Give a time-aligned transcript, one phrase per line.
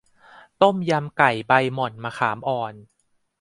[0.61, 2.73] ต้มยำไก่ใบหม่อนมะขามอ่อน